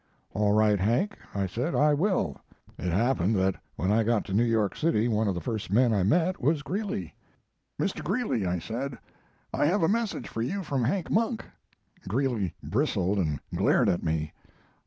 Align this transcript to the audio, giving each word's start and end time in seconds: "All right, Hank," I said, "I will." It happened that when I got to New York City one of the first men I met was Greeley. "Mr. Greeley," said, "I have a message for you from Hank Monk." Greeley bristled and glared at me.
"All 0.33 0.53
right, 0.53 0.79
Hank," 0.79 1.19
I 1.35 1.45
said, 1.45 1.75
"I 1.75 1.93
will." 1.93 2.35
It 2.79 2.91
happened 2.91 3.35
that 3.35 3.57
when 3.75 3.91
I 3.91 4.01
got 4.01 4.25
to 4.25 4.33
New 4.33 4.41
York 4.43 4.75
City 4.75 5.07
one 5.07 5.27
of 5.27 5.35
the 5.35 5.41
first 5.41 5.69
men 5.71 5.93
I 5.93 6.01
met 6.01 6.41
was 6.41 6.63
Greeley. 6.63 7.13
"Mr. 7.79 8.03
Greeley," 8.03 8.59
said, 8.59 8.97
"I 9.53 9.67
have 9.67 9.83
a 9.83 9.87
message 9.87 10.27
for 10.27 10.41
you 10.41 10.63
from 10.63 10.83
Hank 10.85 11.11
Monk." 11.11 11.45
Greeley 12.07 12.55
bristled 12.63 13.19
and 13.19 13.39
glared 13.55 13.89
at 13.89 14.01
me. 14.01 14.33